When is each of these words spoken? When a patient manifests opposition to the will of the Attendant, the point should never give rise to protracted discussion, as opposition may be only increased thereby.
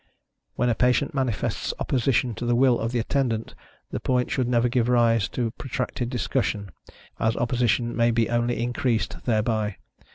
When 0.55 0.67
a 0.69 0.73
patient 0.73 1.13
manifests 1.13 1.75
opposition 1.77 2.33
to 2.33 2.45
the 2.47 2.55
will 2.55 2.79
of 2.79 2.91
the 2.91 2.97
Attendant, 2.97 3.53
the 3.91 3.99
point 3.99 4.31
should 4.31 4.47
never 4.47 4.67
give 4.67 4.89
rise 4.89 5.29
to 5.29 5.51
protracted 5.51 6.09
discussion, 6.09 6.71
as 7.19 7.37
opposition 7.37 7.95
may 7.95 8.09
be 8.09 8.27
only 8.27 8.63
increased 8.63 9.17
thereby. 9.25 9.77